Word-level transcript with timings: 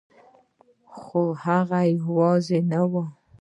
خو 0.97 1.21
هغه 1.43 1.79
یوازې 1.95 2.59
نه 2.71 2.81
وه 2.91 3.05